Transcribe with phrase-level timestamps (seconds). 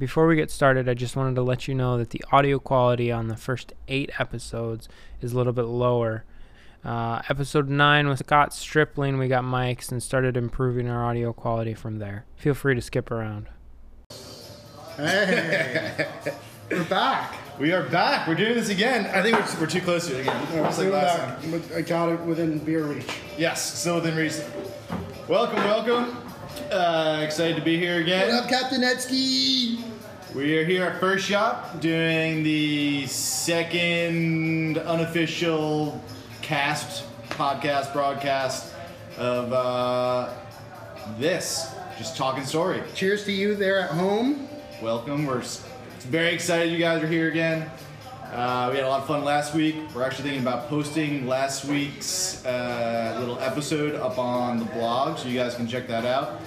[0.00, 3.12] Before we get started, I just wanted to let you know that the audio quality
[3.12, 4.88] on the first eight episodes
[5.20, 6.24] is a little bit lower.
[6.82, 11.74] Uh, episode 9 with Scott Stripling, we got mics and started improving our audio quality
[11.74, 12.24] from there.
[12.34, 13.48] Feel free to skip around.
[14.96, 16.08] Hey,
[16.70, 17.34] we're back.
[17.58, 18.26] We are back.
[18.26, 19.04] We're doing this again.
[19.04, 20.46] I think we're, we're too close to it again.
[20.50, 21.42] We're like last back.
[21.42, 21.62] time.
[21.76, 23.06] I got it within beer reach.
[23.36, 24.38] Yes, still within reach.
[25.28, 26.16] Welcome, welcome.
[26.72, 28.34] Uh, excited to be here again.
[28.34, 29.89] What up, Captain Etsky?
[30.34, 36.00] We are here at First Shop doing the second unofficial
[36.40, 38.72] cast, podcast, broadcast
[39.18, 40.32] of uh,
[41.18, 41.74] this.
[41.98, 42.82] Just talking story.
[42.94, 44.48] Cheers to you there at home.
[44.80, 45.26] Welcome.
[45.26, 45.66] We're s-
[46.00, 47.68] very excited you guys are here again.
[48.32, 49.74] Uh, we had a lot of fun last week.
[49.94, 55.28] We're actually thinking about posting last week's uh, little episode up on the blog, so
[55.28, 56.40] you guys can check that out.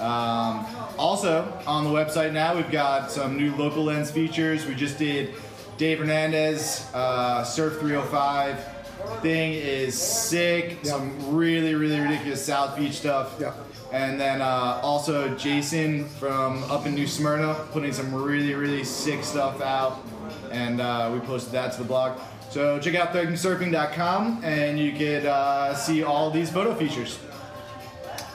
[0.00, 0.64] Um,
[1.00, 4.66] also, on the website now, we've got some new local lens features.
[4.66, 5.34] We just did
[5.78, 9.22] Dave Hernandez, uh, Surf 305.
[9.22, 10.76] Thing is sick.
[10.82, 13.34] Some really, really ridiculous South Beach stuff.
[13.40, 13.54] Yeah.
[13.94, 19.24] And then uh, also Jason from up in New Smyrna putting some really, really sick
[19.24, 20.04] stuff out.
[20.52, 22.20] And uh, we posted that to the blog.
[22.50, 27.18] So check out thankyousurfing.com and you could uh, see all these photo features.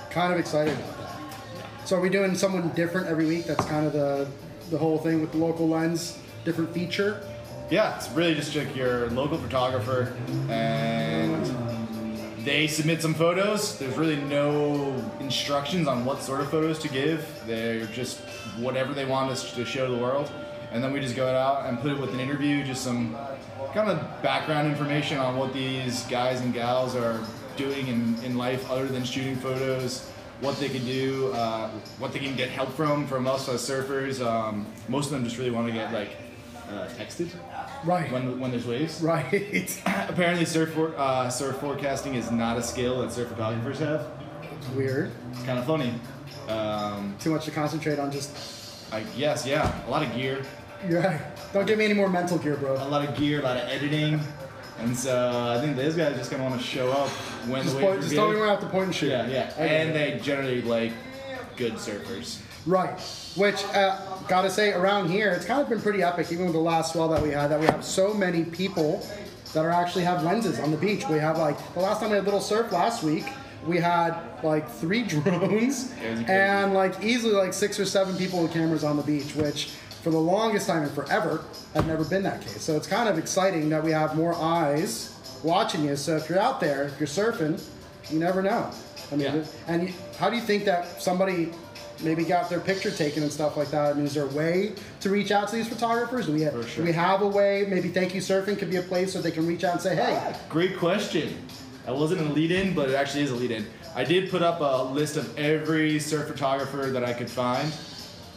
[0.10, 0.76] Kind of excited.
[1.86, 3.46] So are we doing someone different every week?
[3.46, 4.28] That's kind of the
[4.72, 7.22] the whole thing with the local lens, different feature.
[7.70, 10.18] Yeah, it's really just like your local photographer
[10.50, 11.46] and
[12.44, 13.78] they submit some photos.
[13.78, 17.24] There's really no instructions on what sort of photos to give.
[17.46, 18.20] They're just
[18.58, 20.32] whatever they want us to show the world.
[20.72, 23.16] And then we just go out and put it with an interview, just some
[23.76, 27.24] kind of background information on what these guys and gals are
[27.58, 30.10] doing in, in life other than shooting photos,
[30.42, 31.70] what they can do, uh,
[32.00, 34.26] what they can get help from from us as surfers.
[34.26, 36.12] Um, most of them just really want to get like
[36.70, 37.30] uh, texted
[37.84, 38.12] Right.
[38.12, 39.02] when, when there's waves.
[39.02, 39.82] right.
[40.10, 44.08] Apparently, surf for, uh, surf forecasting is not a skill that surf photographers have.
[44.58, 45.12] It's weird.
[45.32, 45.94] It's kind of funny.
[46.50, 48.92] Um, Too much to concentrate on just.
[48.94, 50.44] I yes, yeah, a lot of gear,
[50.88, 51.20] You're.
[51.54, 52.74] Don't give me any more mental gear, bro.
[52.76, 54.20] a lot of gear, a lot of editing,
[54.80, 57.10] and so I think those guys just of want to show up
[57.48, 59.10] when Just, the point, just tell me I have to point and shoot.
[59.10, 60.92] Yeah, yeah, get and they generally like
[61.56, 62.40] good surfers.
[62.66, 63.00] Right.
[63.36, 66.60] Which, uh, gotta say, around here, it's kind of been pretty epic, even with the
[66.60, 69.06] last swell that we had, that we have so many people
[69.54, 71.08] that are actually have lenses on the beach.
[71.08, 73.26] We have like, the last time we had Little Surf last week,
[73.66, 76.26] we had like three drones It was crazy.
[76.28, 79.70] and like easily like six or seven people with cameras on the beach, which
[80.04, 82.62] for the longest time and forever had never been that case.
[82.62, 85.15] So it's kind of exciting that we have more eyes
[85.46, 85.96] watching you.
[85.96, 87.62] So if you're out there, if you're surfing,
[88.12, 88.70] you never know.
[89.12, 89.44] I mean, Yeah.
[89.68, 91.52] and you, how do you think that somebody
[92.04, 93.92] maybe got their picture taken and stuff like that?
[93.92, 96.26] I mean, is there a way to reach out to these photographers?
[96.26, 96.78] Do we have, sure.
[96.78, 97.66] do we have a way?
[97.70, 99.96] Maybe Thank You Surfing could be a place where they can reach out and say,
[99.96, 101.38] hey, Great question.
[101.86, 103.66] That wasn't a lead in, but it actually is a lead in.
[103.96, 107.72] I did put up a list of every surf photographer that I could find.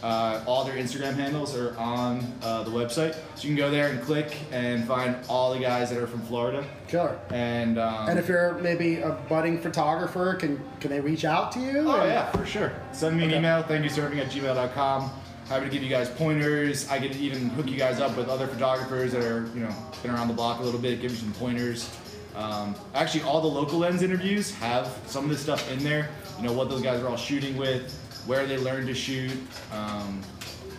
[0.01, 3.13] Uh, all their Instagram handles are on uh, the website.
[3.35, 6.21] So you can go there and click and find all the guys that are from
[6.21, 6.63] Florida.
[6.87, 7.19] killer.
[7.31, 11.59] And, um, And if you're maybe a budding photographer, can can they reach out to
[11.59, 11.79] you?
[11.87, 12.71] Oh And- yeah, for sure.
[12.93, 15.11] Send me an email, thank you surfing at gmail.com.
[15.49, 16.87] Happy to give you guys pointers.
[16.89, 19.73] I could even hook you guys up with other photographers that are, you know,
[20.03, 21.89] been around the block a little bit, give you some pointers.
[22.35, 26.09] Um, actually, all the local lens interviews have some of this stuff in there.
[26.39, 27.91] You know, what those guys are all shooting with,
[28.25, 29.31] where they learned to shoot,
[29.73, 30.21] um,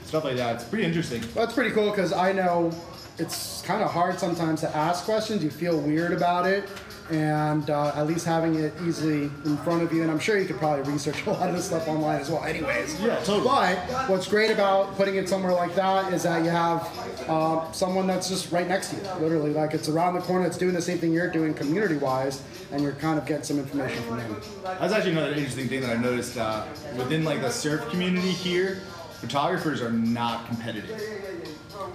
[0.04, 0.56] stuff like that.
[0.56, 1.22] It's pretty interesting.
[1.34, 2.72] That's pretty cool because I know
[3.18, 5.44] it's kind of hard sometimes to ask questions.
[5.44, 6.68] You feel weird about it,
[7.10, 10.47] and uh, at least having it easily in front of you, and I'm sure you
[10.47, 12.44] could probably research a lot of this stuff online as well.
[12.44, 13.44] Anyways, Yeah, totally.
[13.44, 16.88] But what's great about putting it somewhere like that is that you have
[17.28, 20.47] uh, someone that's just right next to you, literally, like it's around the corner.
[20.47, 24.03] It's doing the same thing you're doing community-wise, and you're kind of getting some information
[24.04, 24.37] from them.
[24.62, 26.65] That's actually another interesting thing that I've noticed uh,
[26.97, 28.81] within like the surf community here.
[29.20, 30.99] Photographers are not competitive.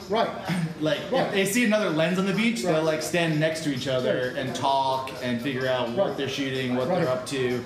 [0.09, 0.29] Right.
[0.79, 1.25] Like Right.
[1.27, 4.33] if they see another lens on the beach, they'll like stand next to each other
[4.37, 6.17] and talk and figure out what Right.
[6.17, 7.01] they're shooting, what Right.
[7.01, 7.63] they're up to.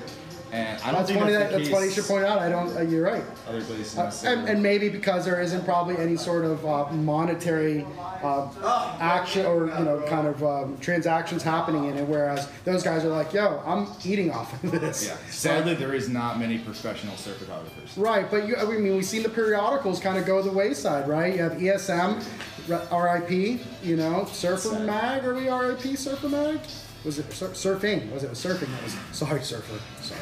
[0.52, 1.34] And I don't That's think funny.
[1.34, 1.86] that's That, that's funny.
[1.86, 2.40] You should point out.
[2.40, 2.76] I don't.
[2.76, 3.24] Uh, you're right.
[3.48, 3.98] other places.
[3.98, 7.86] Uh, and, and maybe because there isn't probably any sort of uh, monetary
[8.24, 13.06] uh, action or you know kind of um, transactions happening in it, whereas those guys
[13.06, 15.18] are like, "Yo, I'm eating off of this." yeah.
[15.30, 17.98] Sadly, there is not many professional surf photographers.
[17.98, 21.36] Right, but you, I mean, we've seen the periodicals kind of go the wayside, right?
[21.36, 22.24] You have ESM,
[22.70, 26.60] RIP, you know, Surfer Mag, are we RIP Surfer Mag?
[27.06, 28.12] Was it sur- surfing?
[28.12, 28.70] Was it surfing?
[28.72, 29.80] That was sorry, Surfer.
[30.02, 30.20] Sorry.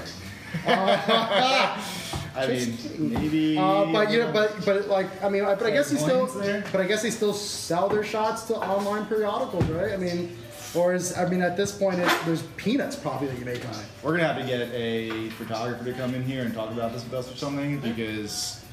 [0.65, 3.57] I mean, maybe.
[3.57, 6.63] Uh, but you know, but but like I mean, but I guess they still, there.
[6.71, 9.91] but I guess they still sell their shots to online periodicals, right?
[9.91, 10.37] I mean,
[10.75, 13.73] or is I mean, at this point, it, there's peanuts probably that you make on
[13.73, 13.85] it.
[14.03, 17.03] We're gonna have to get a photographer to come in here and talk about this
[17.03, 18.63] with us or something because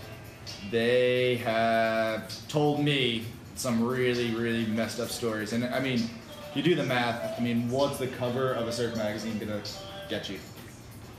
[0.71, 3.25] they have told me
[3.57, 5.53] some really, really messed up stories.
[5.53, 6.09] And I mean,
[6.55, 7.39] you do the math.
[7.39, 9.61] I mean, what's the cover of a surf magazine gonna
[10.09, 10.39] get you?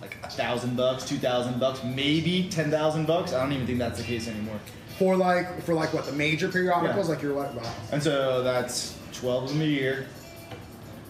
[0.02, 3.34] Like a thousand bucks, two thousand bucks, maybe ten thousand bucks.
[3.34, 4.60] I don't even think that's the case anymore.
[4.98, 7.14] For like for like what the major periodicals, Yeah.
[7.16, 7.54] like you're what?
[7.54, 7.74] Wow.
[7.92, 10.08] And so that's twelve of them a year.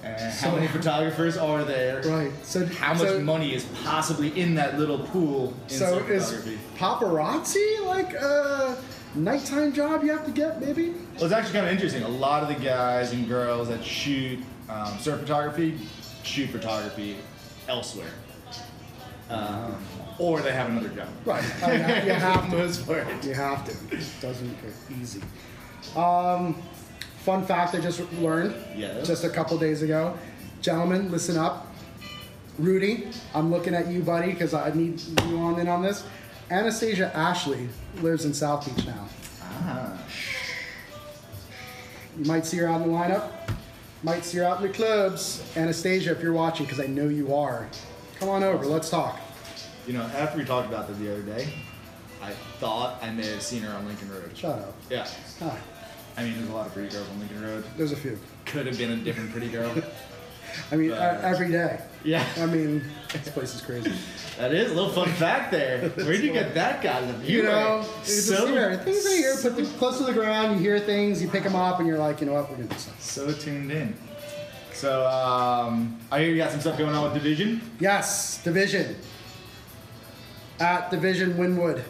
[0.03, 2.01] And So- how many photographers are there?
[2.03, 2.31] Right.
[2.43, 6.59] So How much so, money is possibly in that little pool in So is photography?
[6.77, 8.77] paparazzi like a
[9.15, 10.93] nighttime job you have to get, maybe?
[11.15, 12.03] Well, it's actually kind of interesting.
[12.03, 14.39] A lot of the guys and girls that shoot
[14.69, 15.77] um, surf photography
[16.23, 17.17] shoot photography
[17.67, 18.09] elsewhere,
[19.29, 19.75] um,
[20.19, 21.07] or they have another job.
[21.23, 21.43] Right.
[21.63, 22.57] I mean, you have to.
[22.57, 23.07] Most part.
[23.23, 23.95] You have to.
[23.95, 25.21] It doesn't get easy.
[25.95, 26.61] Um,
[27.19, 29.01] fun fact I just learned Yeah.
[29.03, 30.17] just a couple days ago.
[30.61, 31.67] Gentlemen, listen up.
[32.57, 36.03] Rudy, I'm looking at you, buddy, because I need you on in on this.
[36.49, 37.67] Anastasia Ashley
[38.01, 39.07] lives in South Beach now.
[39.43, 39.97] Ah.
[42.17, 43.31] You might see her out in the lineup.
[44.03, 45.43] Might see her out in the clubs.
[45.55, 47.67] Anastasia, if you're watching, because I know you are,
[48.19, 48.65] come on over.
[48.65, 49.19] Let's talk.
[49.87, 51.49] You know, after we talked about that the other day,
[52.21, 54.31] I thought I may have seen her on Lincoln Road.
[54.35, 54.73] Shut up.
[54.89, 55.07] Yeah.
[55.39, 55.57] Hi.
[56.17, 57.65] I mean, there's a lot of pretty girls on Lincoln Road.
[57.77, 58.17] There's a few.
[58.45, 59.73] Could have been a different pretty girl.
[60.71, 61.79] I mean, Uh, every day.
[62.03, 62.25] yeah.
[62.37, 63.91] I mean, this place is crazy.
[64.37, 65.89] That is a little fun fact there.
[65.95, 66.99] Where'd you get that guy?
[67.09, 68.77] The You know, here.
[68.77, 70.53] Things right here, put the close to the ground.
[70.55, 72.67] You hear things, you pick them up, and you're like, you know what, we're gonna
[72.67, 73.01] do something.
[73.01, 73.95] So tuned in.
[74.73, 77.61] So um, I hear you got some stuff going on with Division.
[77.79, 78.97] Yes, Division.
[80.59, 81.81] At Division Wynwood.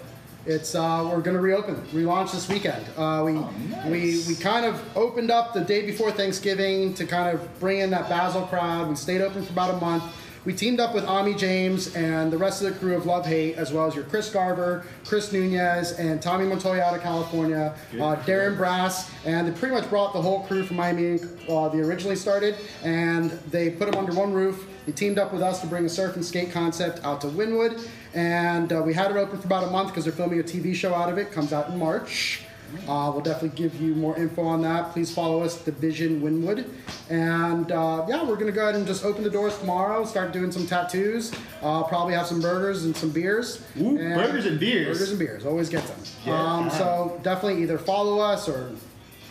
[0.45, 2.85] It's uh, we're gonna reopen, relaunch this weekend.
[2.95, 3.85] Uh, we Oh, nice.
[3.87, 7.89] we we kind of opened up the day before Thanksgiving to kind of bring in
[7.89, 8.87] that Basel crowd.
[8.87, 10.03] We stayed open for about a month.
[10.45, 13.55] We teamed up with Ami James and the rest of the crew of Love Hate,
[13.55, 18.15] as well as your Chris Garver, Chris Nunez, and Tommy Montoya out of California, uh,
[18.17, 21.19] Darren Brass, and they pretty much brought the whole crew from Miami.
[21.49, 22.53] Uh, they originally started,
[22.83, 24.67] and they put them under one roof.
[24.85, 27.83] They teamed up with us to bring a surf and skate concept out to Wynwood,
[28.15, 30.73] and uh, we had it open for about a month because they're filming a TV
[30.73, 31.31] show out of it.
[31.31, 32.41] Comes out in March.
[32.87, 34.91] Uh, we'll definitely give you more info on that.
[34.91, 36.67] Please follow us, Division Wynwood,
[37.09, 40.03] and uh, yeah, we're gonna go ahead and just open the doors tomorrow.
[40.03, 41.31] Start doing some tattoos.
[41.61, 43.63] Uh, probably have some burgers and some beers.
[43.79, 44.97] Ooh, burgers and beers.
[44.97, 45.45] Burgers and beers.
[45.45, 45.99] Always get them.
[46.25, 46.41] Yeah.
[46.41, 48.71] Um, so definitely either follow us or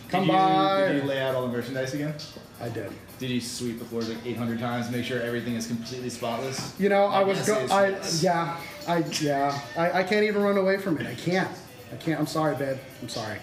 [0.09, 0.87] come did you, by.
[0.87, 2.13] Did you lay out all the merchandise again?
[2.61, 2.91] I did.
[3.19, 6.77] Did you sweep the floors like 800 times make sure everything is completely spotless?
[6.79, 7.89] You know, I My was guess go- I
[8.21, 8.57] yeah,
[8.87, 11.07] I yeah, I, I can't even run away from it.
[11.07, 11.49] I can't.
[11.93, 12.19] I can't.
[12.19, 12.77] I'm sorry, babe.
[13.01, 13.39] I'm sorry.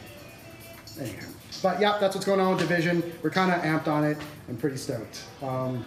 [1.01, 1.27] Anyhow,
[1.63, 3.03] but yeah, that's what's going on with Division.
[3.23, 4.19] We're kind of amped on it.
[4.49, 5.23] I'm pretty stoked.
[5.43, 5.85] Um,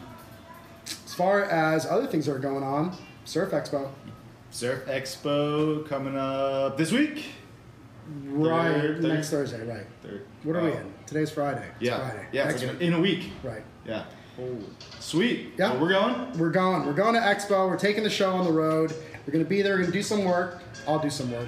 [1.05, 2.95] as far as other things that are going on,
[3.25, 3.89] Surf Expo.
[4.51, 7.25] Surf Expo coming up this week.
[8.07, 9.65] Right, Third- next Thursday.
[9.65, 9.85] Right.
[10.03, 10.25] Third.
[10.43, 10.77] What are we Oh.
[10.77, 10.93] in?
[11.07, 11.65] Today's Friday.
[11.75, 12.25] It's Yeah, Friday.
[12.31, 13.31] yeah, it's like in a week.
[13.43, 13.63] Right.
[13.85, 14.03] Yeah.
[14.99, 15.53] Sweet.
[15.57, 15.71] Yeah.
[15.71, 16.37] Well, we're going.
[16.37, 16.85] We're going.
[16.85, 17.67] We're going to Expo.
[17.69, 18.93] We're taking the show on the road.
[19.25, 19.75] We're gonna be there.
[19.75, 20.59] We're gonna do some work.
[20.87, 21.47] I'll do some work.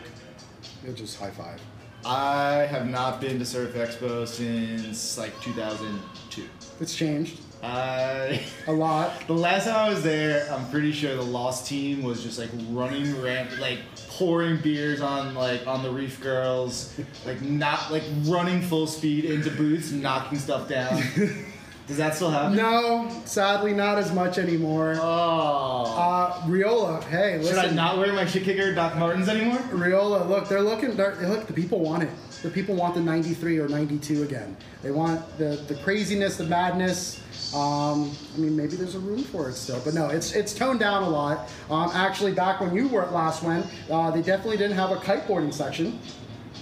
[0.84, 1.60] You'll just high five.
[2.06, 6.44] I have not been to Surf Expo since like 2002.
[6.80, 7.68] It's changed I.
[7.68, 8.38] Uh,
[8.68, 9.28] a lot.
[9.28, 12.50] The last time I was there, I'm pretty sure the lost team was just like
[12.70, 18.62] running ramp, like pouring beers on like on the Reef Girls, like not like running
[18.62, 21.02] full speed into booths, knocking stuff down.
[21.88, 22.58] Does that still happen?
[22.58, 24.96] No, sadly, not as much anymore.
[24.98, 25.96] Oh.
[25.98, 27.56] Uh, Riola, hey, listen.
[27.56, 29.60] Should I not wear my shit kicker Doc Martens anymore?
[29.72, 30.98] Riola, look, they're looking.
[30.98, 32.10] They're, look, the people want it.
[32.44, 34.58] The people want the '93 or '92 again.
[34.84, 37.24] They want the the craziness, the madness.
[37.56, 40.82] Um, I mean, maybe there's a room for it still, but no, it's it's toned
[40.82, 41.50] down a lot.
[41.70, 44.98] Um, actually, back when you were at last went, uh, they definitely didn't have a
[44.98, 46.00] kiteboarding section.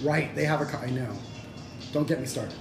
[0.04, 0.78] Right, they have a.
[0.78, 1.12] I know.
[1.92, 2.54] Don't get me started.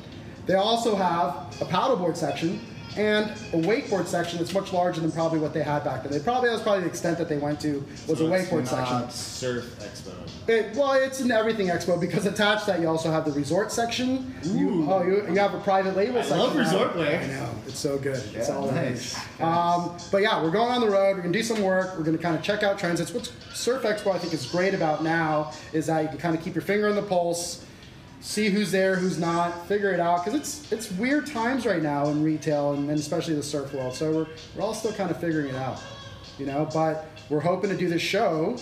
[0.46, 2.60] They also have a paddleboard section
[2.98, 6.14] and a wakeboard section that's much larger than probably what they had back then.
[6.14, 8.50] They probably that was probably the extent that they went to was So a it's
[8.50, 9.10] wakeboard section.
[9.10, 10.14] Surf Expo.
[10.48, 13.72] It, well, it's an everything expo because attached to that you also have the resort
[13.72, 14.34] section.
[14.44, 16.38] You, oh, you, you have a private label I section.
[16.40, 16.62] love now.
[16.62, 17.20] resort wear.
[17.20, 18.24] I know it's so good.
[18.34, 19.16] it's all nice.
[19.40, 19.42] nice.
[19.42, 21.16] Um, but yeah, we're going on the road.
[21.18, 21.98] We're gonna do some work.
[21.98, 23.02] We're gonna kind of check out trends.
[23.02, 26.38] It's what Surf Expo I think is great about now is that you can kind
[26.38, 27.66] of keep your finger on the pulse,
[28.26, 32.08] see who's there, who's not, figure it out because it's it's weird times right now
[32.08, 33.94] in retail and, and especially the surf world.
[33.94, 35.82] So we're we're all still kind of figuring it out,
[36.40, 36.68] you know.
[36.74, 38.58] But we're hoping to do this show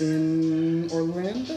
[0.00, 1.54] in Orlando.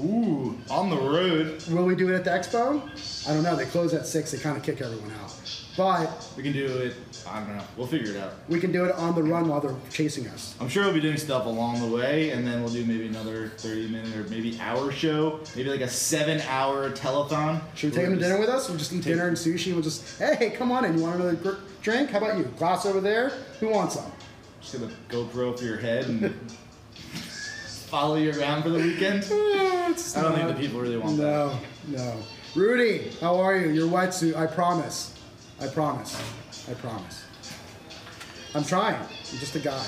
[0.00, 1.62] Ooh, on the road.
[1.68, 2.82] Will we do it at the expo?
[3.28, 3.54] I don't know.
[3.54, 4.32] They close at six.
[4.32, 5.39] They kind of kick everyone out.
[5.80, 6.94] But We can do it.
[7.26, 7.62] I don't know.
[7.74, 8.34] We'll figure it out.
[8.50, 10.54] we can do it on the run while they're chasing us.
[10.60, 13.48] I'm sure we'll be doing stuff along the way, and then we'll do maybe another
[13.56, 17.62] 30 minute or maybe hour show, maybe like a seven hour telethon.
[17.76, 18.68] Should we take them to dinner with us?
[18.68, 19.72] We'll just eat dinner and sushi.
[19.72, 20.98] We'll just, hey, come on in.
[20.98, 22.10] You want another gr- drink?
[22.10, 22.44] How about you?
[22.58, 23.30] Glass over there.
[23.60, 24.12] Who wants some?
[24.60, 26.34] Just get a GoPro for your head and
[27.88, 29.24] follow you around for the weekend.
[29.90, 31.22] Eh, I don't think the people really want that.
[31.24, 31.58] No,
[31.88, 32.16] no.
[32.54, 33.70] Rudy, how are you?
[33.70, 34.36] Your wetsuit.
[34.36, 35.16] I promise.
[35.60, 36.20] I promise.
[36.70, 37.24] I promise.
[38.54, 38.94] I'm trying.
[38.96, 39.82] I'm just a guy.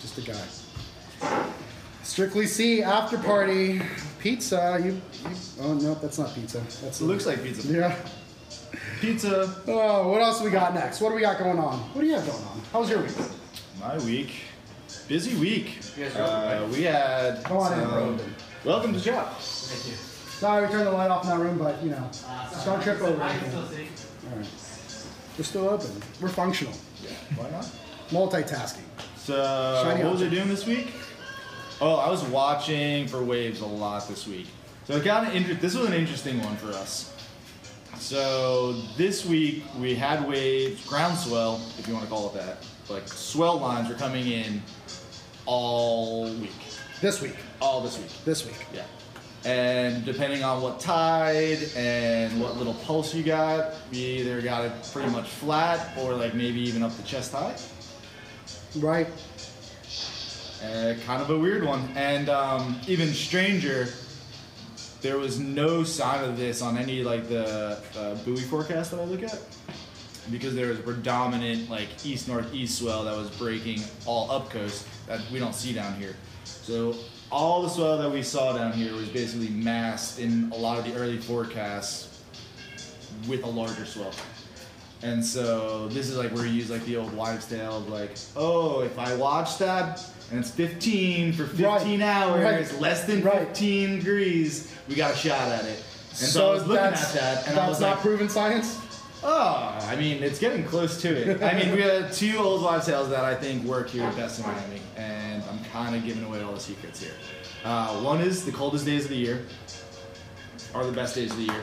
[0.00, 1.46] Just a guy.
[2.02, 3.80] Strictly C after party
[4.20, 4.78] pizza.
[4.82, 5.00] You, you
[5.60, 6.58] oh no, that's not pizza.
[6.82, 7.66] That's It looks like pizza.
[7.72, 7.96] yeah.
[9.00, 9.62] Pizza.
[9.66, 11.00] Oh, what else we got next?
[11.00, 11.78] What do we got going on?
[11.92, 12.60] What do you have going on?
[12.72, 13.10] How was your week?
[13.80, 14.30] My week.
[15.08, 15.78] Busy week.
[15.96, 17.42] You guys are Uh, we had.
[17.44, 18.18] Go on in, some- bro.
[18.64, 19.38] Welcome to shop.
[19.40, 19.92] Thank you.
[20.38, 22.10] Sorry, we turned the light off in that room, but you know,
[22.64, 23.54] don't trip over anything.
[23.56, 24.46] All right.
[25.38, 25.90] We're still open.
[26.20, 26.72] We're functional.
[27.02, 27.68] Yeah, why not?
[28.10, 28.82] Multitasking.
[29.16, 30.92] So, Shiny what was I doing this week?
[31.80, 34.46] Oh, I was watching for waves a lot this week.
[34.86, 37.12] So it got an inter- This was an interesting one for us.
[37.98, 42.58] So this week we had waves, groundswell, if you want to call it that.
[42.88, 44.62] Like swell lines were coming in
[45.44, 46.52] all week,
[47.00, 47.34] This week.
[47.60, 48.10] all this week.
[48.24, 48.64] This week.
[48.72, 48.84] Yeah.
[49.46, 54.72] And depending on what tide and what little pulse you got, we either got it
[54.92, 57.54] pretty much flat or like maybe even up to chest high.
[58.74, 59.06] Right.
[60.64, 61.88] Uh, kind of a weird one.
[61.94, 63.86] And um, even stranger,
[65.00, 69.04] there was no sign of this on any like the uh, buoy forecast that I
[69.04, 69.38] look at,
[70.30, 74.86] because there was a predominant like east northeast swell that was breaking all up coast
[75.06, 76.16] that we don't see down here.
[76.44, 76.94] So
[77.30, 80.84] all the swell that we saw down here was basically masked in a lot of
[80.84, 82.22] the early forecasts
[83.28, 84.12] with a larger swell.
[85.02, 88.12] And so this is like where you use like the old wives' tale of like,
[88.34, 93.22] oh, if I watch that and it's 15 for 15 Right, hours, right, less than
[93.22, 93.46] right.
[93.48, 95.84] 15 degrees, we got a shot at it.
[96.08, 98.80] And so, I was looking at that and I was not like, proven science.
[99.26, 101.42] Oh, I mean, it's getting close to it.
[101.42, 104.46] I mean, we have two old wives' tales that I think work here best in
[104.46, 107.12] Miami, and I'm kind of giving away all the secrets here.
[107.64, 109.42] Uh, one is the coldest days of the year
[110.74, 111.62] are the best days of the year.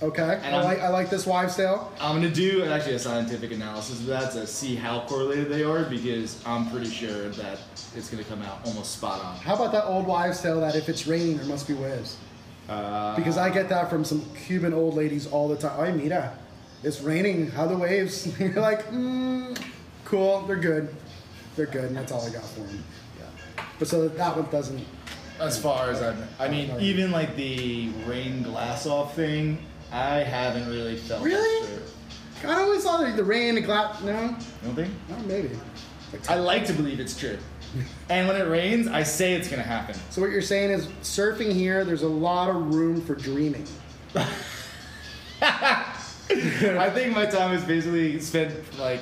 [0.00, 0.40] Okay.
[0.44, 1.92] And I I'm- like I like this wives' tale.
[2.00, 5.84] I'm gonna do actually a scientific analysis of that to see how correlated they are
[5.84, 7.58] because I'm pretty sure that
[7.96, 9.36] it's gonna come out almost spot on.
[9.36, 12.16] How about that old wives' tale that if it's raining there must be waves?
[12.68, 15.80] Uh, Because I get that from some Cuban old ladies all the time.
[15.80, 16.32] Ay, mira,
[16.82, 17.50] it's raining.
[17.50, 18.38] How the waves?
[18.40, 19.60] You're like, mm,
[20.04, 20.42] cool.
[20.42, 20.94] They're good.
[21.56, 22.84] They're good, and that's all I got for them.
[23.18, 23.64] Yeah.
[23.78, 24.84] But so that that one doesn't.
[25.40, 26.84] as far as I, I mean, Alright.
[26.84, 29.58] even like the rain glass off thing,
[29.92, 31.22] I haven't really felt.
[31.22, 31.68] Really?
[32.44, 34.00] I always thought the rain, the glass.
[34.02, 34.94] No, You don't think?
[35.08, 35.50] no, maybe.
[36.12, 37.36] Like, I like to believe it's true,
[38.08, 39.96] and when it rains, I say it's gonna happen.
[40.10, 43.66] So what you're saying is surfing here, there's a lot of room for dreaming.
[46.78, 49.00] I think my time is basically spent like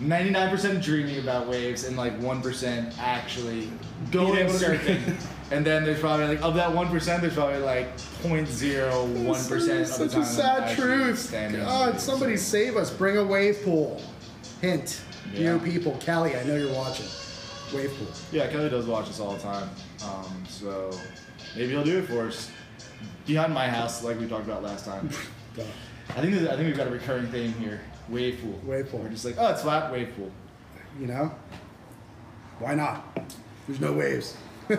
[0.00, 3.70] 99% dreaming about waves and like 1% actually
[4.10, 5.20] going Being and able to- surfing.
[5.50, 10.10] and then there's probably like of that 1%, there's probably like 0.01% of the Such
[10.12, 11.18] time a I'm sad truth.
[11.18, 12.90] standing on the God, somebody save us.
[12.90, 14.00] Bring a wave pool.
[14.60, 15.00] Hint.
[15.34, 15.54] Yeah.
[15.54, 17.06] You people, Kelly, I know you're watching.
[17.74, 18.08] Wave pool.
[18.32, 19.68] Yeah, Kelly does watch us all the time.
[20.04, 20.90] Um, so
[21.54, 22.50] maybe he'll do it for us
[23.26, 25.10] behind my house, like we talked about last time.
[26.10, 28.58] I think I think we've got a recurring theme here: wave pool.
[28.64, 29.00] Wave pool.
[29.00, 30.30] We're just like, oh, it's flat, wave pool.
[30.98, 31.32] You know?
[32.58, 33.32] Why not?
[33.66, 34.36] There's no waves.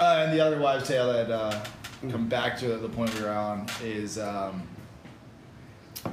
[0.00, 1.64] Uh, and the other wives' tale that uh,
[2.12, 4.62] come back to the point we were on is um,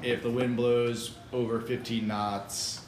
[0.02, 2.82] if the wind blows over 15 knots.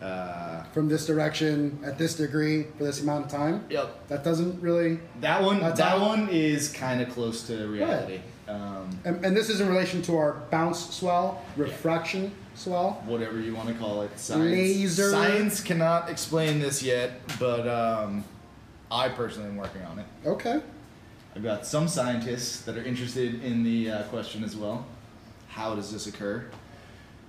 [0.00, 3.64] Uh, From this direction, at this degree, for this amount of time.
[3.70, 4.98] yep, That doesn't really.
[5.20, 5.60] that one.
[5.60, 6.08] That all?
[6.08, 8.20] one is kind of close to reality.
[8.52, 13.02] Um, And, and this is in relation to our bounce swell, refraction swell.
[13.06, 14.10] whatever you want to call it.
[14.18, 15.10] Science, Laser.
[15.10, 18.24] Science cannot explain this yet, but um,
[18.90, 20.06] I personally am working on it.
[20.26, 20.60] Okay.
[21.34, 24.84] I've got some scientists that are interested in the uh, question as well.
[25.48, 26.44] How does this occur?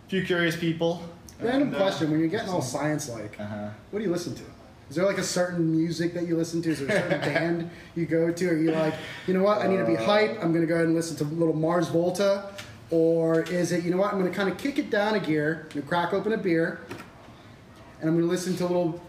[0.06, 1.01] A few curious people.
[1.39, 3.70] Random And, uh, question: When you're getting all science like, Uh-huh.
[3.92, 4.44] what do you listen to?
[4.94, 6.70] Is there like a certain music that you listen to?
[6.70, 8.48] Is there a certain band you go to?
[8.48, 8.94] Are you like,
[9.26, 9.58] you know what?
[9.58, 10.06] I need to be uh.
[10.06, 10.38] hype.
[10.40, 12.54] I'm gonna go ahead and listen to a little Mars Volta,
[12.92, 14.14] or is it, you know what?
[14.14, 15.64] I'm gonna kind of kick it down a gear.
[15.64, 16.82] I'm gonna crack open a beer,
[18.02, 19.02] and I'm gonna listen to a little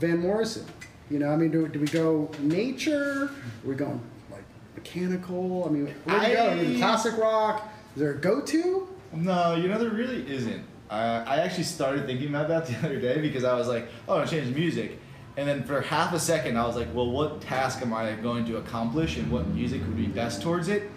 [0.00, 0.64] Van Morrison.
[1.10, 3.24] You know, I mean, do, do we go nature?
[3.24, 4.00] Are we going
[4.30, 5.66] like mechanical?
[5.66, 6.48] I mean, where do we go?
[6.48, 7.68] I mean, classic rock.
[7.94, 8.88] Is there a go-to?
[9.12, 10.64] No, you know there really isn't.
[10.88, 14.20] I I actually started thinking about that the other day because I was like, oh,
[14.20, 14.98] I change music,
[15.36, 18.44] and then for half a second I was like, well, what task am I going
[18.46, 20.90] to accomplish, and what music would be best towards it?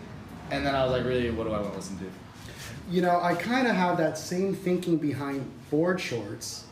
[0.51, 2.05] And then I was like, really, what do I want to listen to?
[2.89, 6.65] You know, I kind of have that same thinking behind board shorts.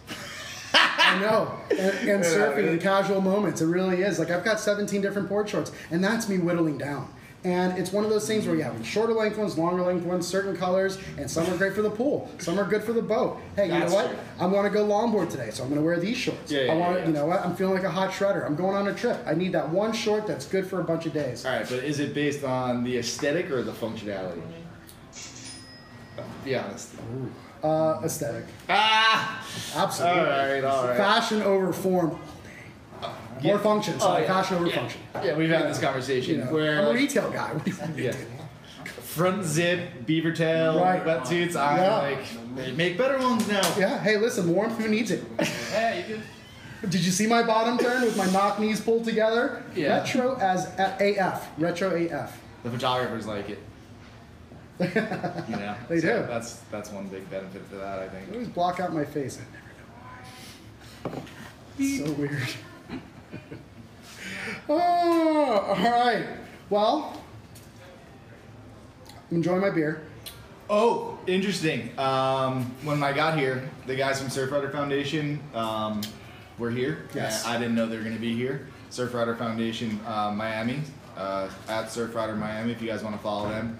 [0.73, 2.69] I know, and, and surfing really.
[2.69, 3.61] in casual moments.
[3.61, 4.19] It really is.
[4.19, 7.13] Like I've got 17 different board shorts, and that's me whittling down.
[7.47, 10.27] And it's one of those things where you have shorter length ones, longer length ones,
[10.27, 13.39] certain colors, and some are great for the pool, some are good for the boat.
[13.55, 14.09] Hey, you That's know what?
[14.09, 14.19] true.
[14.37, 16.51] I want to go longboard today, so I'm going to wear these shorts.
[16.51, 17.45] Yeah, yeah, I want to, yeah, you know what?
[17.45, 18.45] I'm feeling like a hot shredder.
[18.45, 19.17] I'm going on a trip.
[19.25, 21.45] I need that one short that's good for a bunch of days.
[21.45, 24.41] All right, but is it based on the aesthetic or the functionality?
[26.43, 26.95] Be honest.
[27.63, 30.19] Uh, aesthetic, Ah, absolutely.
[30.19, 30.97] all right, all right.
[30.97, 32.19] Fashion over form.
[33.41, 33.53] Yeah.
[33.53, 33.93] Or function.
[33.97, 34.27] Oh, Sorry, yeah.
[34.27, 34.75] fashion over Yeah.
[34.75, 35.01] function.
[35.23, 37.53] Yeah, we've had this conversation You know, where I'm a retail guy.
[37.53, 38.11] What do you want me to Yeah.
[38.13, 38.17] do?
[39.01, 41.03] front zip, beaver tail, Right.
[41.03, 41.55] wetsuits.
[41.55, 41.97] I'm Yeah.
[41.97, 42.19] like,
[42.55, 43.61] they make better ones now.
[43.77, 43.97] Yeah.
[43.99, 44.77] Hey, listen, warmth.
[44.77, 45.23] Who needs it?
[45.71, 46.87] Yeah, you do.
[46.87, 49.63] Did you see my bottom turn with my knock knees pulled together?
[49.75, 49.97] Yeah.
[50.01, 51.49] Retro as AF.
[51.57, 52.39] Retro AF.
[52.63, 53.59] The photographers like it.
[54.79, 56.27] You know, They So do.
[56.27, 58.31] That's that's one big benefit to that, I I think.
[58.31, 59.39] always block out my face.
[59.39, 61.21] I never know
[61.73, 62.05] why.
[62.05, 62.47] So weird.
[64.69, 66.27] Oh, all right.
[66.69, 67.21] Well,
[69.29, 70.01] I'm enjoying my beer.
[70.69, 71.97] Oh, interesting.
[71.97, 76.01] Um, when I got here, the guys from Surfrider Foundation um,
[76.57, 77.07] were here.
[77.15, 77.45] Yes.
[77.45, 78.67] Uh, I didn't know they were going to be here.
[78.91, 80.81] Surfrider Foundation uh, Miami,
[81.15, 83.79] uh, at Surfrider Miami, if you guys want to follow them.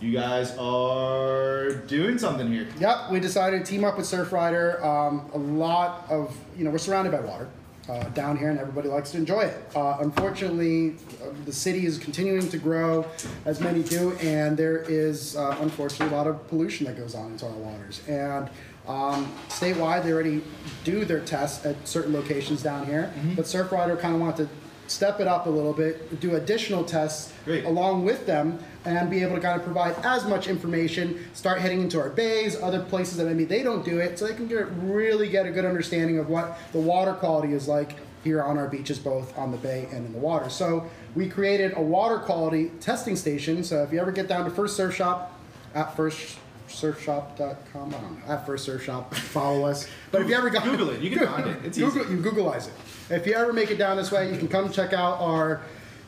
[0.00, 2.66] You guys are doing something here.
[2.80, 4.82] Yep, we decided to team up with Surfrider.
[4.84, 7.48] Um, a lot of, you know, we're surrounded by water
[7.88, 9.60] uh, down here and everybody likes to enjoy it.
[9.74, 13.04] Uh, unfortunately, uh, the city is continuing to grow,
[13.44, 17.32] as many do, and there is uh, unfortunately a lot of pollution that goes on
[17.32, 18.02] into our waters.
[18.08, 18.48] And
[18.86, 20.42] um, statewide, they already
[20.84, 24.48] do their tests at certain locations down here, but Surfrider kind of wanted to
[24.88, 27.64] step it up a little bit, do additional tests Great.
[27.64, 31.80] along with them and be able to kind of provide as much information, start heading
[31.80, 34.66] into our bays, other places that maybe they don't do it, so they can get,
[34.82, 38.68] really get a good understanding of what the water quality is like here on our
[38.68, 40.48] beaches, both on the bay and in the water.
[40.48, 43.64] So we created a water quality testing station.
[43.64, 45.38] So if you ever get down to First Surf Shop,
[45.74, 49.88] at firstsurfshop.com, I don't know, at First Surf Shop, follow us.
[50.10, 51.00] But if you ever got Google it.
[51.00, 51.64] You can find it.
[51.64, 52.12] It's Google, easy.
[52.12, 52.74] you Googleize it.
[53.10, 55.62] If you ever make it down this way, you can come check out our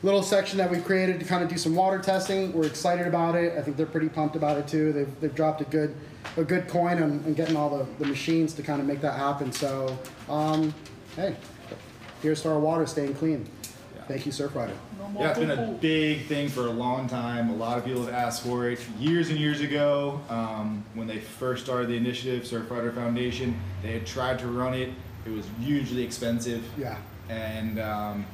[0.05, 2.53] little section that we've created to kind of do some water testing.
[2.53, 3.57] We're excited about it.
[3.57, 4.93] I think they're pretty pumped about it too.
[4.93, 5.95] They've, they've dropped a good
[6.37, 9.17] a good coin on, on getting all the, the machines to kind of make that
[9.17, 9.51] happen.
[9.51, 9.97] So,
[10.29, 10.73] um,
[11.15, 11.35] hey,
[12.21, 13.49] here's to our water staying clean.
[14.07, 14.75] Thank you, Surfrider.
[15.17, 17.49] Yeah, it's been a big thing for a long time.
[17.49, 18.79] A lot of people have asked for it.
[18.99, 24.05] Years and years ago, um, when they first started the initiative, Surfrider Foundation, they had
[24.05, 24.89] tried to run it.
[25.25, 26.63] It was hugely expensive.
[26.77, 26.97] Yeah.
[27.29, 28.25] And um,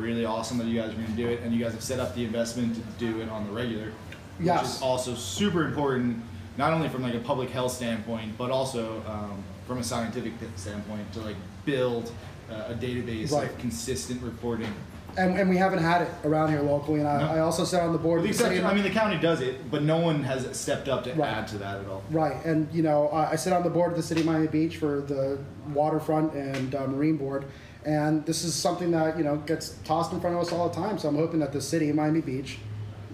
[0.00, 1.40] really awesome that you guys are going to do it.
[1.42, 3.92] And you guys have set up the investment to do it on the regular.
[4.38, 6.20] Which is also super important,
[6.56, 11.12] not only from like a public health standpoint, but also um, from a scientific standpoint
[11.12, 12.12] to like build
[12.50, 13.48] uh, a database Right.
[13.48, 14.72] of consistent reporting.
[15.16, 16.98] And, and we haven't had it around here locally.
[16.98, 17.26] And I, No.
[17.28, 19.16] I also sat on the board With the of the exception, I mean, the county
[19.20, 21.30] does it, but no one has stepped up to Right.
[21.30, 22.02] add to that at all.
[22.10, 24.48] Right, and you know, I I sit on the board of the city of Miami
[24.48, 25.38] Beach for the
[25.72, 27.44] waterfront and uh, marine board,
[27.84, 30.74] and this is something that you know gets tossed in front of us all the
[30.74, 30.98] time.
[30.98, 32.58] So I'm hoping that the city of Miami Beach,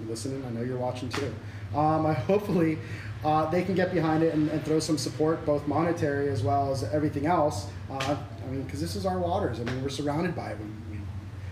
[0.01, 1.35] you listening, I know you're watching too.
[1.75, 2.79] Um, I hopefully
[3.25, 6.73] uh, they can get behind it and, and throw some support, both monetary as well
[6.73, 7.67] as everything else.
[7.91, 9.61] Uh, I mean, because this is our waters.
[9.61, 10.59] I mean, we're surrounded by it.
[10.59, 11.03] We, we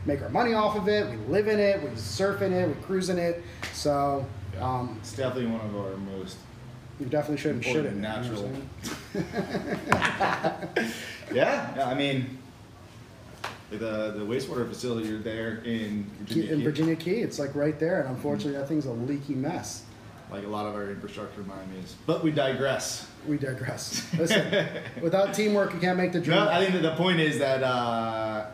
[0.06, 1.08] make our money off of it.
[1.10, 1.82] We live in it.
[1.82, 2.68] We surf in it.
[2.68, 3.42] We cruise in it.
[3.72, 4.26] So.
[4.60, 6.38] Um, It's definitely one of our most
[7.00, 7.92] you definitely shouldn't should it.
[7.94, 8.50] Important you know natural.
[9.14, 10.92] I'm saying?
[11.32, 11.76] yeah.
[11.76, 12.38] yeah I mean,
[13.70, 16.64] the the wastewater facility there in Virginia, in Key.
[16.64, 19.84] Virginia Key, it's like right there, and unfortunately, that thing's a leaky mess.
[20.30, 21.94] like a lot of our infrastructure in Miami is.
[22.06, 23.06] But we digress.
[23.26, 24.06] We digress.
[24.18, 24.68] Listen,
[25.02, 26.36] without teamwork, you can't make the dream.
[26.38, 28.46] No, I think that the point is that uh,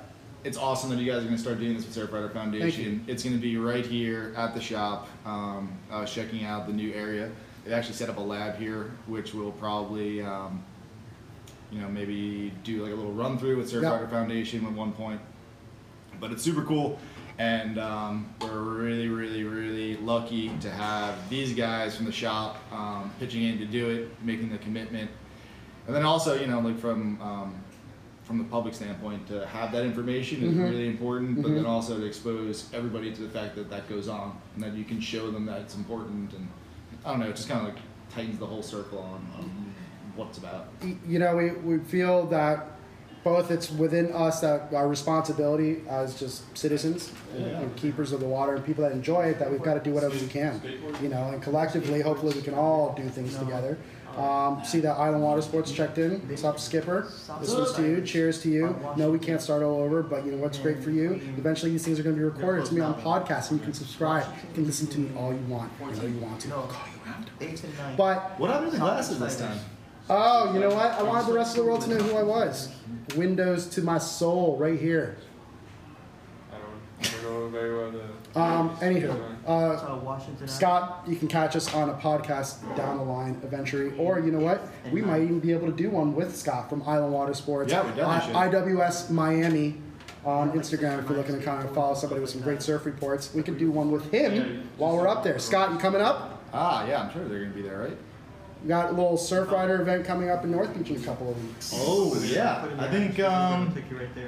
[0.44, 3.04] it's awesome that you guys are going to start doing this with Surfrider Foundation.
[3.06, 5.08] It's going to be right here at the shop.
[5.24, 7.30] Um, I was checking out the new area.
[7.64, 10.62] They actually set up a lab here, which will probably, um,
[11.74, 14.10] you know, maybe do like a little run through with Surfrider Yep.
[14.10, 15.20] Foundation at one point.
[16.20, 16.98] But it's super cool,
[17.38, 23.10] and um, we're really, really, really lucky to have these guys from the shop um,
[23.18, 25.10] pitching in to do it, making the commitment.
[25.86, 27.54] And then also, you know, like from um,
[28.22, 30.70] from the public standpoint to have that information is Mhm.
[30.70, 31.56] really important, but Mhm.
[31.56, 34.84] then also to expose everybody to the fact that that goes on and that you
[34.84, 36.48] can show them that it's important and
[37.04, 37.82] I don't know, it just kind of like
[38.14, 39.74] tightens the whole circle on, on
[40.16, 40.68] what it's about.
[41.06, 42.66] You know, we, we feel that
[43.24, 47.60] both it's within us that our responsibility as just citizens and, Yeah.
[47.60, 49.92] and keepers of the water and people that enjoy it that we've got to do
[49.92, 50.60] whatever we can.
[51.02, 53.78] You know, and collectively, hopefully, we can all do things together.
[54.18, 56.20] Um, see that Island Water Sports checked in.
[56.28, 57.08] What's up, Skipper?
[57.40, 58.00] This one's to you.
[58.02, 58.76] Cheers to you.
[58.96, 61.14] No, we can't start all over, but you know what's great for you?
[61.36, 62.60] Eventually, these things are going to be recorded.
[62.60, 64.24] It's going to be on podcast, and you can subscribe.
[64.50, 65.72] You can listen to me all you want.
[65.80, 66.54] You know you want to.
[66.54, 67.24] I'll call you out.
[67.40, 67.96] Eight and nine.
[67.96, 69.58] But What happened to the glasses this time?
[70.10, 70.92] Oh, you know what?
[70.92, 72.68] I wanted the rest of the world to know who I was.
[73.16, 75.16] Windows to my soul, right here.
[76.52, 78.04] I don't, I don't know very well the.
[78.40, 79.14] Um, anywho,
[79.46, 84.32] uh, Scott, you can catch us on a podcast down the line eventually, or you
[84.32, 84.60] know what?
[84.92, 87.70] We might even be able to do one with Scott from Island Water Sports.
[87.72, 89.76] Yeah, we definitely I- IWS Miami
[90.24, 93.32] on Instagram if you're looking to kind of follow somebody with some great surf reports.
[93.32, 95.38] We could do one with him while we're up there.
[95.38, 96.42] Scott, you coming up?
[96.52, 97.96] Ah, yeah, I'm sure they're gonna be there, right?
[98.64, 101.44] We got a little Surfrider event coming up in North Beach in a couple of
[101.44, 101.74] weeks.
[101.76, 103.74] Oh yeah, I think um,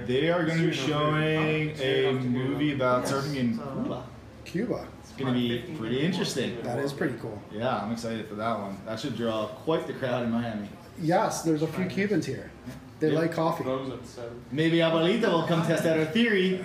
[0.05, 4.05] they are going to be showing a movie about surfing in Cuba.
[4.45, 4.89] Cuba.
[5.01, 6.61] It's going to be pretty interesting.
[6.63, 7.41] That is pretty cool.
[7.51, 8.79] Yeah, I'm excited for that one.
[8.85, 10.69] That should draw quite the crowd in Miami.
[11.01, 12.51] Yes, there's a few Cubans here.
[12.99, 13.63] They like coffee.
[13.65, 14.43] Close at seven.
[14.51, 16.65] Maybe Abuelita will come test out our theory.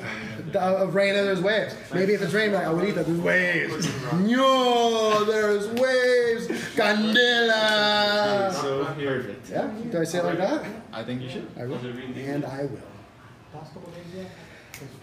[0.51, 1.75] The, of rain and there's waves.
[1.93, 3.87] Maybe if it's raining, like Abuelita, there's waves.
[4.13, 6.47] No, there's waves.
[6.75, 8.53] Candela.
[8.53, 9.49] So perfect.
[9.49, 10.65] Yeah, do I say it like that?
[10.93, 11.47] I think you should.
[11.59, 11.75] I will.
[11.85, 12.79] And I will.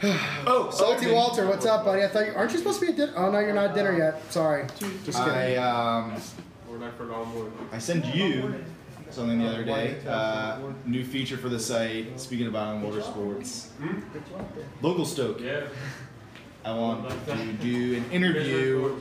[0.46, 2.02] Oh, Salty Walter, what's up, buddy?
[2.02, 3.12] I thought you aren't you supposed to be at dinner?
[3.16, 4.32] Oh no, you're not at dinner yet.
[4.32, 4.66] Sorry.
[5.04, 5.58] Just I kidding.
[5.62, 6.16] um,
[6.70, 7.52] Or like for long.
[7.70, 8.54] I sent you
[9.10, 9.96] something the other day.
[10.06, 12.18] Uh, new feature for the site.
[12.20, 13.70] Speaking of Island Water Sports,
[14.82, 15.40] local Stoke.
[15.40, 15.62] Yeah.
[16.64, 18.96] I want to do an interview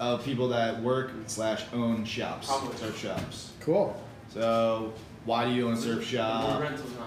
[0.00, 3.52] of people that work slash own shops, surf shops.
[3.60, 3.94] Cool.
[4.32, 4.92] So,
[5.24, 6.62] why do you own a surf shop?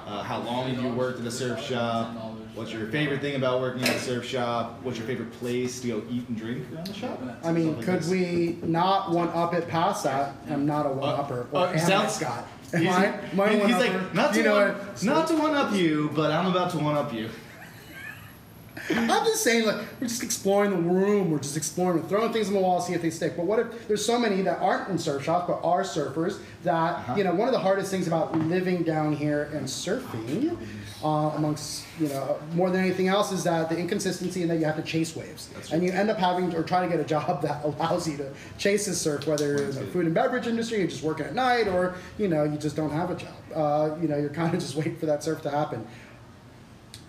[0.06, 2.16] Uh, how long have you worked at a surf shop?
[2.56, 4.80] What's your favorite thing about working at a surf shop?
[4.82, 7.22] What's your favorite place to go eat and drink around the shop?
[7.44, 8.10] I mean, Stuff like could this.
[8.10, 10.36] we not one up it past that?
[10.50, 11.48] I'm not a one upper.
[11.54, 12.48] uh, Or am I, sounds- Scott?
[12.74, 13.06] Am He's, I?
[13.06, 13.98] Am I a he's one-upper?
[14.00, 15.04] like, not to, you know one, what?
[15.04, 17.30] not to one up you, but I'm about to one up you.
[18.90, 21.30] I'm just saying, like, we're just exploring the room.
[21.32, 23.38] We're just exploring, we're throwing things on the wall, see if they stick.
[23.38, 26.74] But what if there's so many that aren't in surf shops but are surfers that
[26.74, 27.16] Uh-huh.
[27.16, 27.34] you know?
[27.36, 30.58] One of the hardest things about living down here and surfing,
[31.06, 34.66] uh, amongst you know, more than anything else, is that the inconsistency and that you
[34.66, 37.00] have to chase waves, That's and you end up having to, or try to get
[37.00, 40.48] a job that allows you to chase this surf, whether in the food and beverage
[40.48, 43.30] industry, you're just working at night, or you know, you just don't have a job.
[43.54, 45.86] Uh, you know, you're kind of just waiting for that surf to happen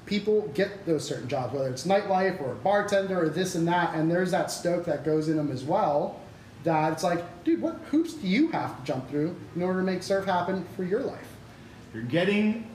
[0.04, 3.92] people get those certain jobs, whether it's nightlife or a bartender or this and that,
[3.92, 6.20] and there's that stoke that goes in them as well.
[6.62, 9.84] That it's like, dude, what hoops do you have to jump through in order to
[9.84, 11.26] make surf happen for your life?
[11.92, 12.70] You're getting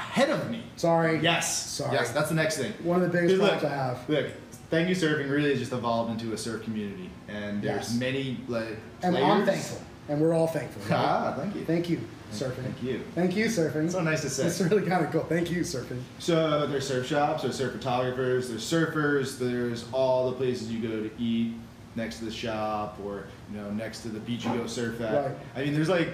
[0.00, 0.62] ahead of me.
[0.76, 1.20] Sorry.
[1.20, 1.66] Yes.
[1.70, 1.94] Sorry.
[1.94, 2.72] Yes, that's the next thing.
[2.82, 4.08] One of the biggest problems look, I have.
[4.08, 4.26] Look,
[4.70, 7.98] thank you surfing really has just evolved into a surf community, and there's Yes.
[7.98, 9.28] many like And players.
[9.30, 9.80] I'm thankful.
[10.08, 10.82] And we're all thankful.
[10.90, 10.98] right?
[11.04, 11.64] Ah, thank you.
[11.64, 12.00] Thank you,
[12.32, 12.62] surfing.
[12.64, 13.00] Thank you.
[13.14, 13.90] Thank you, surfing.
[13.92, 14.46] So nice to say.
[14.46, 15.22] It's really kind of cool.
[15.24, 16.00] Thank you, surfing.
[16.18, 20.88] So there's surf shops, there's surf photographers, there's surfers, there's all the places you go
[21.02, 21.54] to eat
[21.96, 25.26] next to the shop or you know next to the beach you go surf at.
[25.26, 25.36] Right.
[25.56, 26.08] I mean, there's like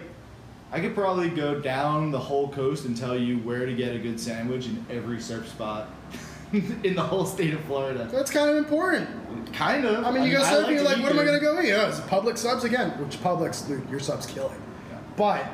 [0.72, 3.98] I could probably go down the whole coast and tell you where to get a
[3.98, 5.88] good sandwich in every surf spot
[6.52, 8.08] in the whole state of Florida.
[8.10, 9.08] That's kind of important.
[9.52, 10.04] Kind of.
[10.04, 11.60] I mean, you go I surfing, like you're like, what am I going to go
[11.60, 11.72] eat?
[11.72, 12.90] Oh, it's Publix subs again.
[13.02, 14.60] Which Publix, dude, your sub's killing.
[14.90, 14.98] Yeah.
[15.16, 15.46] But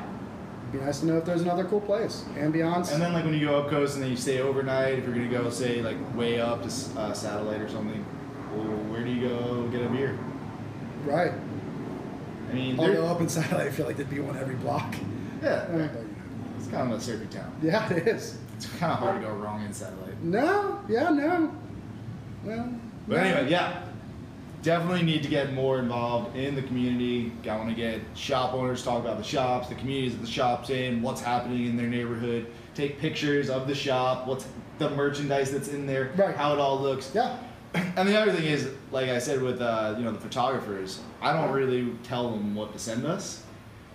[0.69, 2.25] it'd be nice to know if there's another cool place.
[2.33, 2.91] Ambiance.
[2.91, 5.13] And then like when you go up coast and then you stay overnight, if you're
[5.13, 6.67] gonna go say like way up to
[6.99, 8.03] uh, satellite or something,
[8.51, 10.17] well, where do you go get a beer?
[11.05, 11.31] right.
[12.53, 14.93] I mean, Although up in satellite, I feel like there'd be one every block.
[15.41, 15.89] yeah, but, you know.
[16.57, 17.51] it's kind of a surfy town.
[17.63, 18.37] Yeah, it is.
[18.57, 20.21] It's kind of hard to go wrong in satellite.
[20.21, 21.51] No, yeah, no.
[22.45, 22.73] Well,
[23.07, 23.23] But no.
[23.23, 23.81] anyway, yeah,
[24.61, 27.31] definitely need to get more involved in the community.
[27.49, 30.69] I want to get shop owners talk about the shops, the communities that the shops
[30.69, 32.45] in, what's happening in their neighborhood.
[32.75, 34.45] Take pictures of the shop, what's
[34.77, 36.35] the merchandise that's in there, Right.
[36.35, 37.11] how it all looks.
[37.15, 37.35] Yeah,
[37.73, 41.33] And the other thing is, like I said with uh, you know the photographers, I
[41.33, 43.43] don't really tell them what to send us,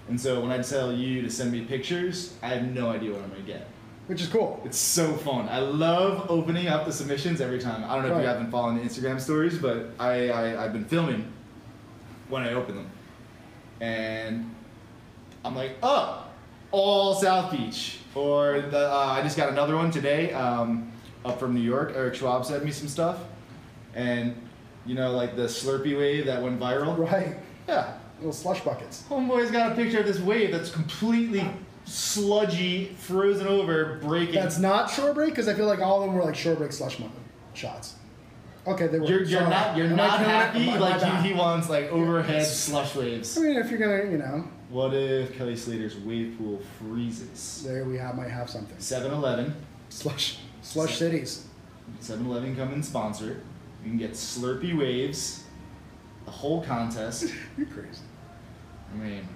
[0.08, 3.22] and so when I tell you to send me pictures, I have no idea what
[3.22, 3.68] I'm gonna get.
[4.08, 4.60] which is cool.
[4.64, 5.48] It's so fun.
[5.48, 7.84] I love opening up the submissions every time.
[7.84, 10.72] I don't know if you have been following the Instagram stories, but I, I I've
[10.72, 11.30] been filming
[12.28, 12.90] when I open them,
[13.80, 14.54] and
[15.44, 16.26] I'm like, oh,
[16.72, 17.98] all South Beach.
[18.14, 20.90] Or the, uh, I just got another one today um,
[21.24, 21.92] up from New York.
[21.94, 23.18] Eric Schwab sent me some stuff,
[23.98, 24.34] and
[24.86, 26.96] you know, like the Slurpee wave that went viral.
[26.96, 27.36] Right.
[27.66, 29.04] Yeah, Little slush buckets.
[29.10, 31.46] Homeboy's got a picture of this wave that's completely
[31.84, 34.34] sludgy, frozen over, breaking.
[34.36, 36.72] That's not shore break because I feel like all of them were like shore break
[36.72, 37.10] slush mo-
[37.54, 37.96] shots.
[38.66, 39.06] Okay, they were.
[39.06, 39.50] you're you're Sorry.
[39.50, 40.68] not you're Am I not happy.
[40.68, 43.36] Am I- like I he, he wants like overhead slush waves.
[43.36, 47.62] I mean, if you're gonna, you know, What if Kelly Slater's wave pool freezes?
[47.66, 48.76] there we have might have something.
[48.78, 49.54] 7-Eleven,
[49.90, 51.46] Slush, slush cities.
[52.02, 53.40] 7-Eleven come and sponsor.
[53.88, 55.44] You can get Slurpee waves,
[56.26, 57.32] the whole contest.
[57.56, 58.02] You're crazy.
[58.92, 59.26] I mean,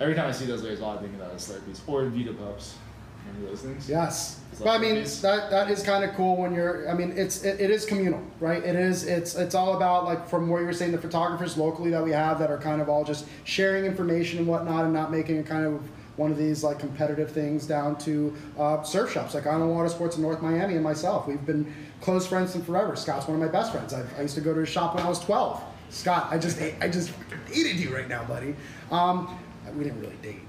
[0.00, 2.74] every time I see those waves, all I think about is Slurpees or Vita Pups.
[3.28, 3.88] Remember those things?
[3.88, 5.22] Yes, but I mean movies?
[5.22, 6.90] that that is kind of cool when you're.
[6.90, 8.64] I mean, it's it, it is communal, right?
[8.64, 9.04] It is.
[9.04, 12.10] It's it's all about like from where you were saying the photographers locally that we
[12.10, 15.46] have that are kind of all just sharing information and whatnot, and not making it
[15.46, 15.80] kind of
[16.16, 20.16] one of these like competitive things down to uh, surf shops like Island Water Sports
[20.16, 21.26] in North Miami and myself.
[21.26, 22.94] We've been close friends since forever.
[22.96, 23.94] Scott's one of my best friends.
[23.94, 25.62] I, I used to go to his shop when I was 12.
[25.90, 27.12] Scott, I just I just
[27.50, 28.54] hated you right now, buddy.
[28.90, 29.38] Um,
[29.76, 30.40] we didn't really date.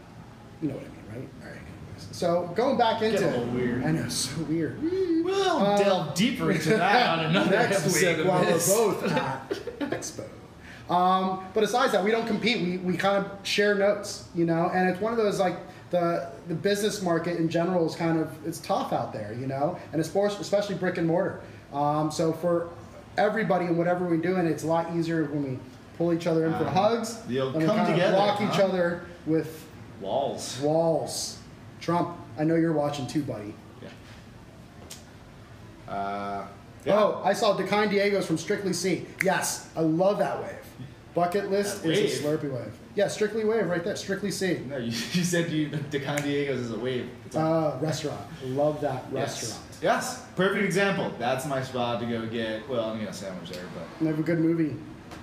[0.62, 1.30] You know what I mean, right?
[1.46, 1.58] All right.
[1.58, 2.08] Anyways.
[2.12, 3.84] So going back into Getting a little weird.
[3.84, 4.82] I know, so weird.
[4.82, 9.50] We'll Uh, delve deeper into that on another Next episode week while we're both at
[9.80, 10.24] Expo.
[10.89, 12.62] Um, but besides that, we don't compete.
[12.62, 15.58] We, we kind of share notes, you know, and it's one of those like
[15.93, 19.77] the the business market in general is kind of it's tough out there, you know,
[19.91, 21.39] and it's for, especially brick and mortar.
[21.71, 22.69] Um, so for
[23.17, 25.60] everybody and whatever we're doing, it's a lot easier when we
[25.99, 27.21] pull each other in for Uh, hugs.
[27.29, 29.65] we come together, block each other with
[30.01, 30.60] Walls.
[30.62, 31.38] walls.
[31.79, 33.53] Trump, I know you're watching too, buddy.
[33.84, 33.89] Yeah.
[35.93, 36.47] Uh,
[36.86, 36.99] yeah.
[36.99, 39.06] Oh, I saw Decine Diego's from Strictly C.
[39.23, 40.56] Yes, I love that wave.
[41.13, 42.39] Bucket list That is a wave?
[42.41, 42.73] Slurpee wave.
[42.95, 43.95] Yeah, Strictly Wave right there.
[43.95, 44.60] Strictly C.
[44.69, 47.10] No, you, you said you Decon Diego's is a wave.
[47.25, 48.21] It's a- Uh, restaurant.
[48.45, 49.60] Love that restaurant.
[49.82, 50.23] Yes.
[50.36, 51.12] Perfect example.
[51.19, 52.67] That's my spot to go get.
[52.69, 54.75] Well, I'm gonna sandwich there, but And they have a good movie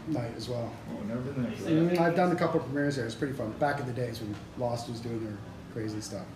[0.09, 0.71] night as well.
[0.93, 1.53] oh, I've never been there.
[1.53, 1.71] For that.
[1.71, 3.07] Mm, I've done a couple of premieres there.
[3.07, 3.53] It's pretty fun.
[3.59, 5.37] Back in the days when Lost was doing their
[5.73, 6.27] crazy stuff.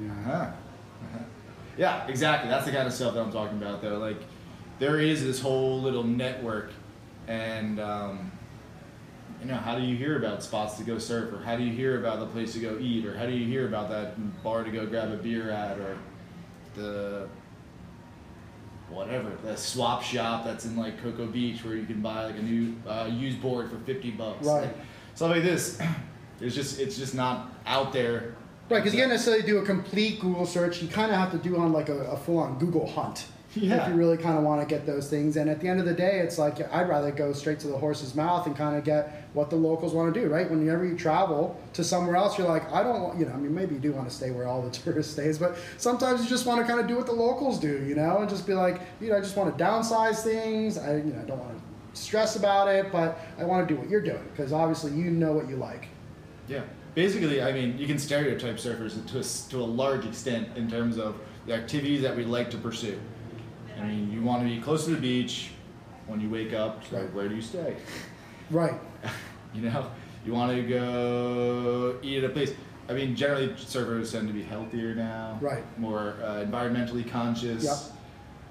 [0.00, 0.10] Yeah.
[0.10, 0.32] Uh-huh.
[0.32, 1.18] Uh-huh.
[1.78, 2.50] Yeah, exactly.
[2.50, 3.98] That's the kind of stuff that I'm talking about, though.
[3.98, 4.18] Like,
[4.78, 6.70] there is this whole little network,
[7.28, 8.30] and um,
[9.44, 11.72] you know, how do you hear about spots to go surf, or how do you
[11.72, 14.64] hear about the place to go eat, or how do you hear about that bar
[14.64, 15.98] to go grab a beer at, or
[16.74, 17.28] the
[18.88, 22.42] whatever the swap shop that's in like Cocoa Beach where you can buy like a
[22.42, 24.46] new uh, used board for fifty bucks.
[24.46, 24.62] Right.
[24.62, 24.76] Like,
[25.14, 25.78] stuff like this.
[26.40, 28.34] It's just it's just not out there.
[28.68, 30.82] Right, because you can't necessarily do a complete Google search.
[30.82, 33.94] You kind of have to do on like a, a full-on Google hunt if you
[33.94, 35.36] really kind of want to get those things.
[35.36, 37.76] And at the end of the day, it's like I'd rather go straight to the
[37.76, 40.28] horse's mouth and kind of get what the locals want to do.
[40.28, 43.36] Right, whenever you travel to somewhere else, you're like, I don't want, you know, I
[43.36, 46.28] mean, maybe you do want to stay where all the tourists stays, but sometimes you
[46.28, 48.54] just want to kind of do what the locals do, you know, and just be
[48.54, 50.78] like, you know, I just want to downsize things.
[50.78, 51.64] I, you know, I don't want to
[51.94, 55.32] stress about it, but I want to do what you're doing because obviously you know
[55.32, 55.88] what you like.
[56.48, 56.62] Yeah.
[56.94, 60.96] Basically, I mean, you can stereotype surfers to a, to a large extent in terms
[60.96, 62.98] of the activities that we like to pursue.
[63.80, 65.50] I mean, you want to be close to the beach
[66.06, 66.84] when you wake up.
[66.88, 67.12] So Right.
[67.14, 67.76] where do you stay?
[68.50, 68.74] Right.
[69.54, 69.88] You know,
[70.26, 72.52] you want to go eat at a place.
[72.88, 75.38] I mean, generally surfers tend to be healthier now.
[75.40, 75.62] Right.
[75.78, 77.62] More uh, environmentally conscious.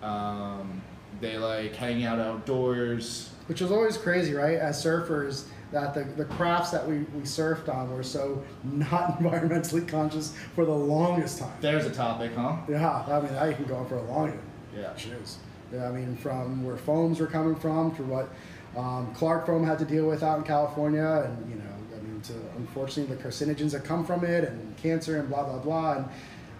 [0.01, 0.09] Yep.
[0.09, 0.81] Um,
[1.19, 3.31] they like hanging out outdoors.
[3.47, 4.57] which was always crazy, right?
[4.57, 9.85] As surfers, that the, the crafts that we, we surfed on were so not environmentally
[9.85, 11.51] conscious for the longest time.
[11.59, 12.57] There's a topic, huh?
[12.69, 14.39] Yeah, I mean, I can go on for a long
[14.75, 14.93] Yeah.
[14.97, 15.35] Jeez.
[15.71, 18.29] Yeah, I mean, from where foams were coming from to what
[18.77, 21.63] um, Clark Foam had to deal with out in California, and you know,
[21.95, 25.59] I mean, to unfortunately the carcinogens that come from it, and cancer, and blah blah
[25.59, 25.97] blah.
[25.97, 26.05] And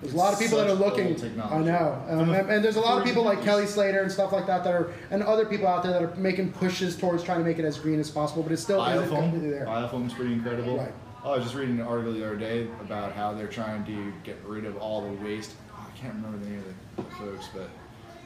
[0.01, 1.15] there's a lot of people that are looking.
[1.41, 4.31] I know, um, and, and there's a lot of people like Kelly Slater and stuff
[4.31, 7.39] like that that are, and other people out there that are making pushes towards trying
[7.39, 9.51] to make it as green as possible, but it's still isn't completely Biofoam.
[9.51, 9.65] there.
[9.65, 10.77] Biofoam's pretty incredible.
[10.77, 10.93] Right.
[11.23, 14.13] Oh, I was just reading an article the other day about how they're trying to
[14.23, 15.53] get rid of all the waste.
[15.71, 16.63] Oh, I can't remember the name
[16.97, 17.69] of the folks, but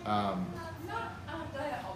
[0.08, 0.46] um,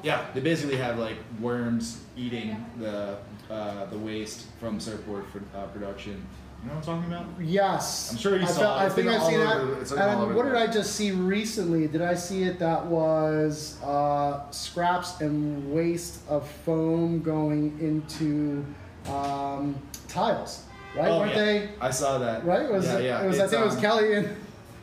[0.03, 3.17] yeah, they basically have like worms eating the
[3.49, 6.25] uh, the waste from surfboard for, uh, production.
[6.63, 7.25] You know what I'm talking about?
[7.43, 8.11] Yes.
[8.11, 8.81] I'm sure you I saw felt- it.
[8.81, 9.81] I It's think I've seen that.
[9.81, 11.87] it's and what did I just see recently?
[11.87, 18.63] Did I see it that was uh, scraps and waste of foam going into
[19.11, 19.75] um,
[20.07, 20.63] tiles,
[20.95, 21.07] right?
[21.09, 21.45] Oh, Weren't yeah.
[21.45, 21.69] they?
[21.81, 22.45] I saw that.
[22.45, 22.61] Right?
[22.65, 23.23] It was, yeah, yeah.
[23.23, 24.35] It was I It's, think it was um, Kelly and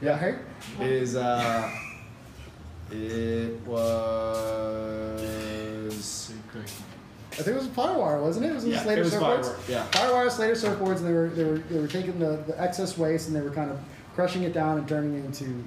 [0.03, 0.25] yeah.
[0.25, 0.35] right?
[0.81, 1.71] It is uh
[2.91, 5.23] it was
[7.33, 8.51] I think it was Firewire, wasn't it?
[8.51, 9.45] It was Yeah, Slater it was surfboards.
[9.45, 9.87] Firewire, yeah.
[9.93, 13.29] Firewire Slater surfboards, and they were they were they were taking the, the excess waste
[13.29, 13.79] and they were kind of
[14.15, 15.63] crushing it down and turning it into.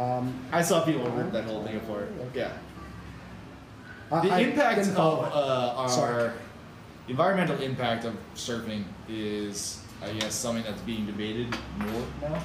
[0.00, 2.10] Um, I saw people rip that whole thing apart.
[2.34, 2.50] Yeah.
[4.10, 6.30] The I impact of uh, our Sorry.
[7.08, 11.48] environmental impact of surfing is, I guess, something that's being debated
[11.78, 12.42] more now.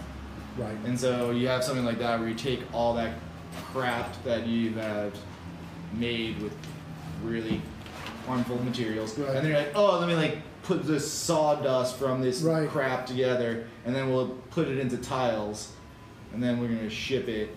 [0.58, 0.77] right.
[0.86, 3.13] And so you have something like that where you take all that
[3.72, 5.14] crap that you have
[5.94, 6.54] made with
[7.24, 7.62] really
[8.26, 9.30] harmful materials, Right.
[9.30, 12.70] and then you're like, oh, let me like put this sawdust from this Right.
[12.70, 15.72] crap together, and then we'll put it into tiles,
[16.34, 17.56] and then we're gonna ship it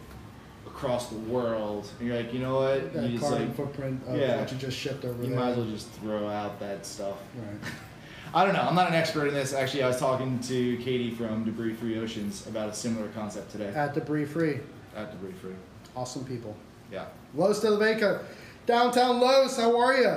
[0.66, 1.88] across the world.
[1.98, 2.94] And you're like, you know what?
[2.94, 4.40] That you carbon like, footprint of yeah.
[4.40, 5.38] what you just shipped over you there.
[5.38, 7.18] might as well just throw out that stuff.
[7.36, 7.72] Right.
[8.34, 8.62] I don't know.
[8.62, 9.52] I'm not an expert in this.
[9.52, 13.70] Actually, I was talking to Katie from Debris Free Oceans about a similar concept today
[13.74, 14.60] At debris free,
[14.96, 15.52] at Debris Free.
[15.96, 16.56] Awesome people.
[16.90, 17.06] Yeah.
[17.34, 18.22] Los de la Vega,
[18.66, 19.56] downtown Los.
[19.56, 20.14] How are you?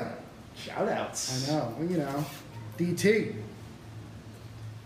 [0.55, 1.49] Shout outs.
[1.49, 1.75] I know.
[1.77, 2.25] Well, you know,
[2.77, 3.35] DT.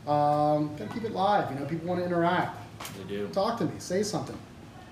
[0.07, 1.51] Um, gotta keep it live.
[1.51, 2.57] You know, people want to interact.
[2.97, 3.27] They do.
[3.29, 3.71] Talk to me.
[3.79, 4.37] Say something.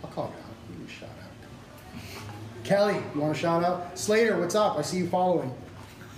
[0.04, 0.70] I'll call you out.
[0.70, 2.64] Give me a shout out.
[2.64, 3.98] Kelly, you want a shout out?
[3.98, 4.78] Slater, what's up?
[4.78, 5.52] I see you following.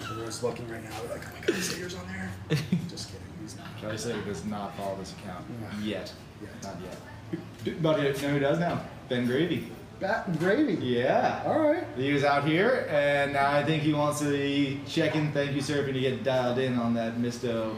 [0.01, 0.89] Everyone's looking right now.
[1.01, 2.31] They're like, oh my god, Slater's on there.
[2.89, 3.25] Just kidding.
[3.41, 3.67] He's not.
[3.79, 5.45] Kelly Slater does not follow this account
[5.81, 5.99] Yeah.
[5.99, 6.13] yet.
[6.41, 6.63] Yet.
[6.63, 7.81] Not yet.
[7.81, 8.81] But you know who does now?
[9.09, 9.71] Ben Gravy.
[9.99, 10.75] Bat and gravy.
[10.75, 11.43] Yeah.
[11.45, 11.83] All right.
[11.97, 15.61] He was out here, and now I think he wants to be checking Thank You
[15.61, 17.75] Surfing to get dialed in on that Misto.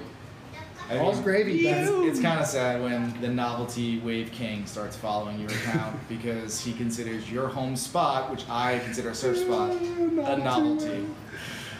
[0.88, 5.40] I All's gravy, It's, it's kind of sad when the novelty wave king starts following
[5.40, 10.38] your account because he considers your home spot, which I consider a surf spot, a
[10.38, 11.08] novelty.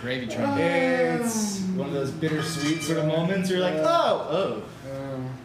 [0.02, 0.48] Gravy train.
[0.48, 0.58] Ah.
[0.58, 3.50] It's one of those bittersweet sort of moments.
[3.50, 4.64] You're like, oh, oh.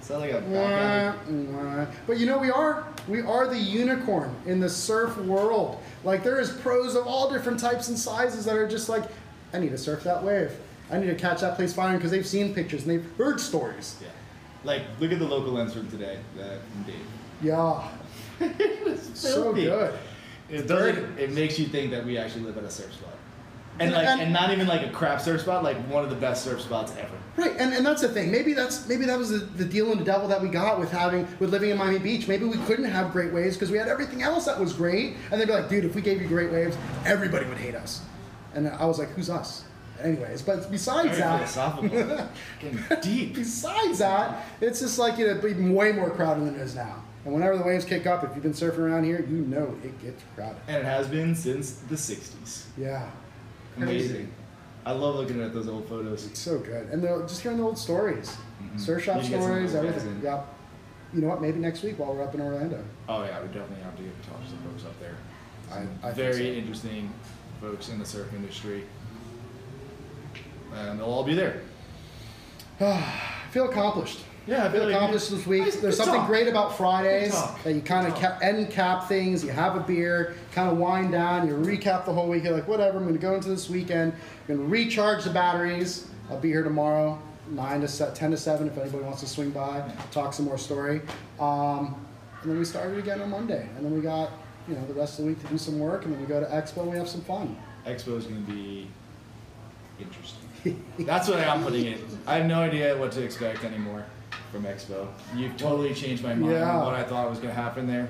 [0.00, 1.86] Is that like a wah.
[2.06, 5.80] But you know we are we are the unicorn in the surf world.
[6.04, 9.04] Like there is pros of all different types and sizes that are just like,
[9.52, 10.52] I need to surf that wave.
[10.90, 13.96] I need to catch that place firing because they've seen pictures and they've heard stories.
[14.00, 14.08] Yeah.
[14.64, 16.18] Like, look at the local lens from today.
[16.38, 17.00] Uh, that indeed.
[17.42, 17.88] Yeah,
[19.14, 19.64] so filthy.
[19.64, 19.98] good.
[20.48, 21.18] It doesn't.
[21.18, 23.15] It makes you think that we actually live at a surf spot,
[23.78, 26.16] and like, And- and not even like a crap surf spot, like one of the
[26.16, 27.14] best surf spots ever.
[27.36, 28.30] Right, and, and that's the thing.
[28.30, 30.90] Maybe that's maybe that was the, the deal and the devil that we got with
[30.90, 32.26] having with living in Miami Beach.
[32.28, 35.38] Maybe we couldn't have great waves because we had everything else that was great, and
[35.40, 38.00] they'd be like, dude, if we gave you great waves, everybody would hate us.
[38.54, 39.64] And I was like, who's us?
[40.02, 42.28] Anyways, but besides that,
[43.02, 43.34] deep.
[43.34, 47.02] besides that, it's just like you know, be way more crowded than it is now.
[47.24, 50.00] And whenever the waves kick up, if you've been surfing around here, you know it
[50.00, 50.58] gets crowded.
[50.68, 52.64] And it has been since the '60s.
[52.78, 53.10] Yeah,
[53.76, 54.32] Amazing.
[54.84, 56.26] I love looking at those old photos.
[56.26, 58.78] It's so good, and they're just hearing the old stories, Mhm.
[58.80, 59.98] surf shop You can get some stories, everything.
[59.98, 60.22] guys in.
[60.22, 60.46] Yep.
[61.14, 61.40] You know what?
[61.42, 62.82] Maybe next week while we're up in Orlando.
[63.08, 65.14] Oh yeah, we definitely have to get to talk to some folks up there.
[65.70, 66.58] I- Some I think very so.
[66.58, 67.12] interesting
[67.60, 68.84] folks in the surf industry,
[70.74, 71.60] and they'll all be there.
[72.80, 73.12] I
[73.50, 74.20] feel accomplished.
[74.46, 75.62] Yeah, I I feel feel like- accomplished this week.
[75.64, 76.28] Nice, There's something talk.
[76.28, 79.42] great about Fridays that you kind of Good ca- end cap things.
[79.44, 81.48] You have a beer, kind of wind down.
[81.48, 82.44] You recap the whole week.
[82.44, 82.98] You're like, whatever.
[82.98, 84.12] I'm going to go into this weekend.
[84.48, 86.06] I'm going to recharge the batteries.
[86.30, 87.18] I'll be here tomorrow,
[87.50, 88.68] nine to se- ten to seven.
[88.68, 89.82] If anybody wants to swing by,
[90.12, 91.00] talk some more story.
[91.40, 91.96] Um,
[92.42, 93.68] and then we started again on Monday.
[93.76, 94.30] And then we got
[94.68, 96.04] you know the rest of the week to do some work.
[96.04, 97.56] And then we go to Expo and we have some fun.
[97.84, 98.88] Expo is going to be
[100.00, 100.84] interesting.
[101.00, 101.98] That's what I'm putting in.
[102.26, 104.04] I have no idea what to expect anymore
[104.50, 105.08] from Expo.
[105.34, 106.76] You've totally changed my mind Yeah.
[106.78, 108.08] on what I thought was going to happen there.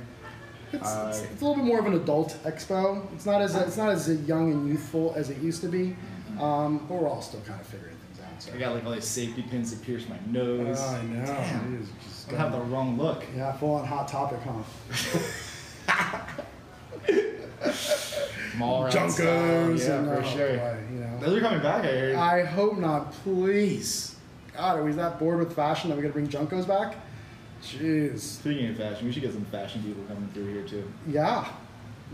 [0.73, 3.03] It's, Uh, it's, it's a little bit more of an adult expo.
[3.15, 5.97] It's not as it's not as young and youthful as it used to be,
[6.41, 8.43] um, but we're all still kind of figuring things out.
[8.43, 8.53] So.
[8.53, 10.79] I got like all these safety pins that pierce my nose.
[10.81, 11.25] Oh, I know.
[11.25, 11.75] Damn.
[11.77, 13.25] It is just I have the wrong look.
[13.37, 14.63] yeah, full on hot topic, huh?
[18.57, 19.79] Mall JNCOs style.
[19.79, 20.57] Yeah, and for oh, sure.
[20.57, 21.19] boy, you know.
[21.21, 22.15] Those are coming back, I heard.
[22.17, 24.16] I hope not, please.
[24.57, 26.97] God, are we that bored with fashion that we got to bring JNCOs back?
[27.63, 28.21] Jeez.
[28.21, 30.91] Speaking of fashion, we should get some fashion people coming through here too.
[31.09, 31.47] Yeah,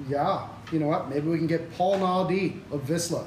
[0.09, 0.48] yeah.
[0.72, 1.09] You know what?
[1.09, 3.26] Maybe we can get Paul Naude of Vissla.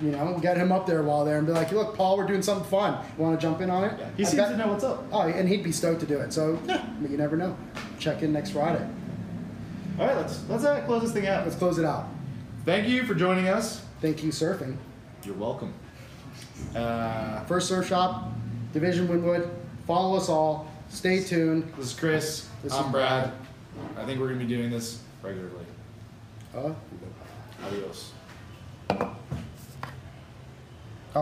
[0.00, 2.42] You know, get him up there while there and be like, look, Paul, we're doing
[2.42, 3.04] something fun.
[3.16, 3.94] You want to jump in on it?
[3.98, 5.04] Yeah, he I seems bet- to know what's up.
[5.12, 6.32] Oh, and he'd be stoked to do it.
[6.32, 7.56] So, yeah, but you never know.
[7.98, 8.84] Check in next Friday.
[9.98, 11.44] All right, let's let's uh, close this thing out.
[11.44, 12.06] Let's close it out.
[12.64, 13.84] Thank you for joining us.
[14.00, 14.76] Thank you, surfing.
[15.24, 15.72] You're welcome.
[16.74, 18.28] Uh, First Surf Shop,
[18.72, 19.48] Division Wynwood.
[19.86, 20.70] Follow us all.
[20.88, 21.72] Stay tuned.
[21.76, 22.48] this is Chris.
[22.62, 23.32] This I'm is Brad.
[23.96, 25.66] I think we're gonna be doing this regularly.
[26.54, 26.72] Uh,
[27.66, 28.12] Adios.
[28.90, 29.16] oh,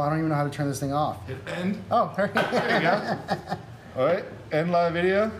[0.00, 1.26] I don't even know how to turn this thing off.
[1.26, 1.82] Hit end.
[1.90, 3.18] Oh, There you go.
[3.96, 5.30] All right, end live video.